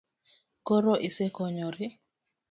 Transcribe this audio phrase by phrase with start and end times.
[0.67, 1.85] Koro isekonyori?